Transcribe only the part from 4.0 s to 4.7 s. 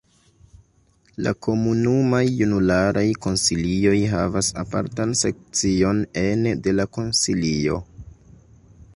havas